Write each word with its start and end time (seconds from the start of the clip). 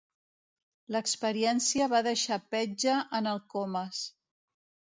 L'experiència 0.95 1.89
va 1.93 2.01
deixar 2.09 2.39
petja 2.57 2.97
en 3.21 3.33
el 3.35 3.47
Comas. 3.55 4.05